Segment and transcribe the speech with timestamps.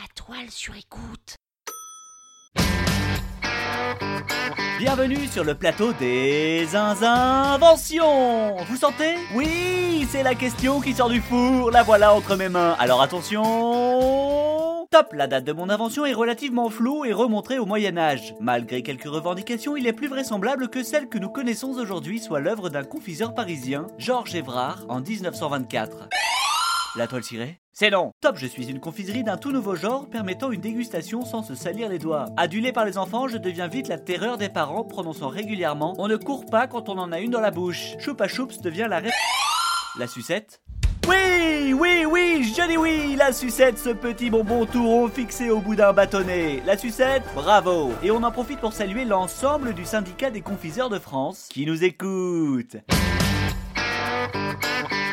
[0.00, 1.36] La toile sur écoute.
[4.78, 8.56] Bienvenue sur le plateau des inventions.
[8.64, 9.16] Vous sentez?
[9.34, 11.70] Oui, c'est la question qui sort du four.
[11.70, 12.76] La voilà entre mes mains.
[12.78, 17.98] Alors attention Top La date de mon invention est relativement floue et remontée au Moyen
[17.98, 18.34] Âge.
[18.40, 22.70] Malgré quelques revendications, il est plus vraisemblable que celle que nous connaissons aujourd'hui soit l'œuvre
[22.70, 26.08] d'un confiseur parisien, Georges Évrard, en 1924.
[26.96, 27.60] La toile cirée?
[27.72, 31.44] C'est non Top, je suis une confiserie d'un tout nouveau genre permettant une dégustation sans
[31.44, 32.26] se salir les doigts.
[32.36, 36.16] Adulé par les enfants, je deviens vite la terreur des parents prononçant régulièrement On ne
[36.16, 37.94] court pas quand on en a une dans la bouche.
[38.00, 39.10] Choupa Choups devient la ré...
[39.98, 40.62] La sucette?
[41.08, 45.76] Oui, oui, oui, je dis oui, la sucette, ce petit bonbon tout fixé au bout
[45.76, 46.60] d'un bâtonnet.
[46.66, 50.98] La sucette, bravo Et on en profite pour saluer l'ensemble du syndicat des confiseurs de
[50.98, 52.76] France qui nous écoute.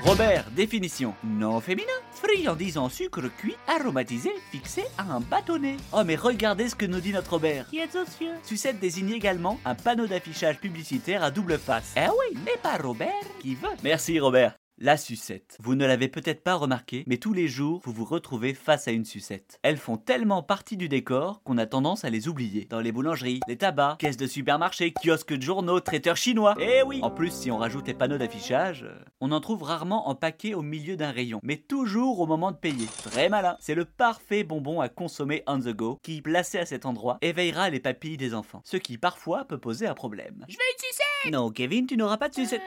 [0.08, 1.14] Robert, définition.
[1.22, 1.92] Non féminin.
[2.14, 5.76] Friandise en sucre cuit, aromatisé, fixé à un bâtonnet.
[5.92, 7.68] Oh mais regardez ce que nous dit notre Robert.
[7.70, 11.94] Qui est cieux Sucette désigne également un panneau d'affichage publicitaire à double face.
[11.98, 13.68] Eh oui, mais pas Robert qui veut.
[13.84, 14.56] Merci Robert.
[14.80, 15.58] La sucette.
[15.60, 18.92] Vous ne l'avez peut-être pas remarqué, mais tous les jours, vous vous retrouvez face à
[18.92, 19.60] une sucette.
[19.64, 22.66] Elles font tellement partie du décor qu'on a tendance à les oublier.
[22.70, 26.54] Dans les boulangeries, les tabacs, caisses de supermarchés, kiosques de journaux, traiteurs chinois.
[26.60, 30.10] Eh oui En plus, si on rajoute les panneaux d'affichage, euh, on en trouve rarement
[30.10, 32.86] en paquet au milieu d'un rayon, mais toujours au moment de payer.
[33.04, 36.86] Très malin C'est le parfait bonbon à consommer on the go, qui, placé à cet
[36.86, 38.62] endroit, éveillera les papilles des enfants.
[38.64, 40.46] Ce qui, parfois, peut poser un problème.
[40.48, 42.62] Je veux une sucette Non, Kevin, tu n'auras pas de sucette.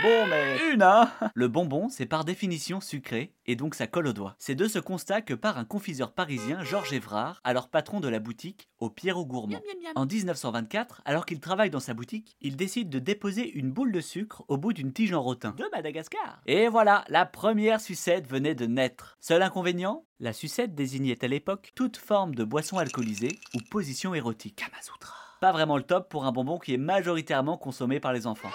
[0.00, 4.12] Bon, mais une, hein Le bonbon, c'est par définition sucré, et donc ça colle aux
[4.12, 4.36] doigts.
[4.38, 8.20] C'est de ce constat que part un confiseur parisien, Georges Évrard, alors patron de la
[8.20, 9.54] boutique au Pierrot Gourmand.
[9.54, 9.92] Miam, miam, miam.
[9.96, 14.00] En 1924, alors qu'il travaille dans sa boutique, il décide de déposer une boule de
[14.00, 15.56] sucre au bout d'une tige en rotin.
[15.58, 19.16] De Madagascar Et voilà, la première sucette venait de naître.
[19.20, 24.54] Seul inconvénient La sucette désignait à l'époque toute forme de boisson alcoolisée ou position érotique.
[24.54, 25.14] Kamasutra.
[25.40, 28.50] Pas vraiment le top pour un bonbon qui est majoritairement consommé par les enfants.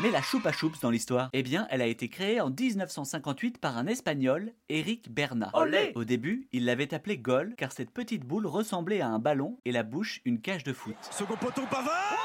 [0.00, 3.76] Mais la choupa choups dans l'histoire, eh bien, elle a été créée en 1958 par
[3.76, 5.50] un espagnol, Eric Berna.
[5.54, 9.58] Olé Au début, il l'avait appelée Gol car cette petite boule ressemblait à un ballon
[9.64, 10.94] et la bouche une cage de foot.
[11.10, 12.16] Second poteau Pavard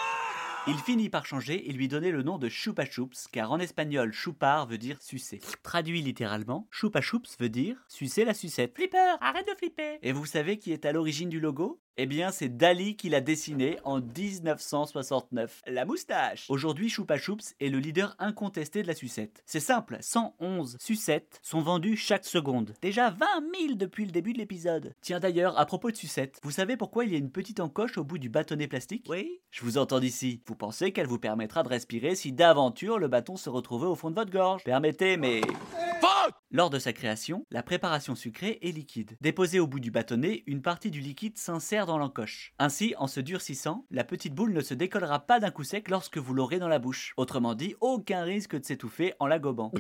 [0.68, 4.14] Il finit par changer et lui donner le nom de Chupa Chups, car en espagnol,
[4.14, 5.40] chupar veut dire sucer.
[5.64, 8.76] Traduit littéralement, Chupa Chups veut dire sucer la sucette.
[8.76, 11.82] Flipper, arrête de flipper Et vous savez qui est à l'origine du logo?
[11.96, 15.62] Eh bien, c'est Dali qui l'a dessiné en 1969.
[15.68, 19.44] La moustache Aujourd'hui, Chupa Chups est le leader incontesté de la sucette.
[19.46, 22.74] C'est simple, 111 sucettes sont vendues chaque seconde.
[22.82, 23.26] Déjà 20
[23.60, 24.96] 000 depuis le début de l'épisode.
[25.02, 28.00] Tiens d'ailleurs, à propos de sucettes, vous savez pourquoi il y a une petite encoche
[28.00, 29.06] au bout du bâtonnet plastique?
[29.08, 30.42] Oui Je vous entends d'ici.
[30.48, 34.10] Vous pensez qu'elle vous permettra de respirer si d'aventure le bâton se retrouvait au fond
[34.10, 34.64] de votre gorge?
[34.64, 35.42] Permettez, mais...
[36.52, 39.18] Lors de sa création, la préparation sucrée est liquide.
[39.22, 42.54] Déposée au bout du bâtonnet, une partie du liquide s'insère dans l'encoche.
[42.60, 46.18] Ainsi, en se durcissant, la petite boule ne se décollera pas d'un coup sec lorsque
[46.18, 47.14] vous l'aurez dans la bouche.
[47.18, 49.72] Autrement dit, aucun risque de s'étouffer en la gobant.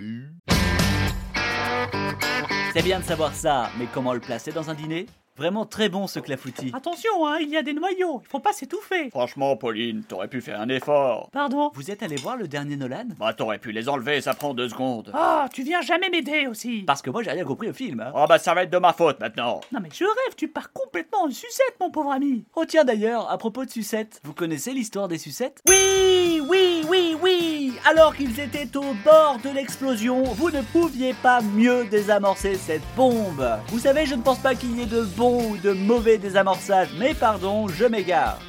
[2.73, 5.05] C'est bien de savoir ça, mais comment le placer dans un dîner?
[5.35, 6.71] Vraiment très bon ce clafoutis.
[6.75, 10.41] Attention, hein, il y a des noyaux, il faut pas s'étouffer Franchement, Pauline, t'aurais pu
[10.41, 11.29] faire un effort.
[11.31, 13.07] Pardon Vous êtes allé voir le dernier Nolan?
[13.17, 15.09] Bah, t'aurais pu les enlever, ça prend deux secondes.
[15.15, 17.99] Ah, tu viens jamais m'aider aussi Parce que moi j'ai rien compris au film.
[17.99, 18.11] hein.
[18.15, 19.61] Oh bah, ça va être de ma faute maintenant.
[19.71, 23.29] Non mais je rêve, tu pars complètement en sucette, mon pauvre ami Oh tiens d'ailleurs,
[23.31, 25.61] à propos de sucettes, vous connaissez l'histoire des sucettes?
[25.67, 31.41] Oui, oui, oui, oui Alors qu'ils étaient au bord de l'explosion, vous ne pouviez pas
[31.41, 35.51] mieux désamorcer cette bombe Vous savez, je ne pense pas qu'il y ait de bons
[35.51, 38.39] ou de mauvais désamorçages, mais pardon, je m'égare.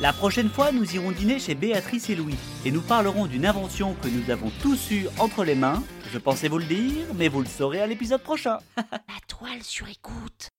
[0.00, 3.96] La prochaine fois, nous irons dîner chez Béatrice et Louis, et nous parlerons d'une invention
[4.00, 5.82] que nous avons tous eue entre les mains.
[6.12, 8.58] Je pensais vous le dire, mais vous le saurez à l'épisode prochain.
[8.76, 10.50] La toile sur écoute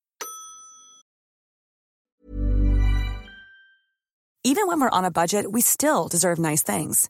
[4.44, 7.10] Even when we're on a budget, we still deserve nice things.